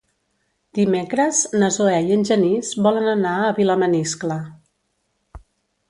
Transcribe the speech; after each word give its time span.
Dimecres 0.77 1.41
na 1.63 1.69
Zoè 1.75 1.99
i 2.09 2.17
en 2.17 2.25
Genís 2.31 2.73
volen 2.87 3.13
anar 3.13 3.37
a 3.51 3.55
Vilamaniscle. 3.61 4.43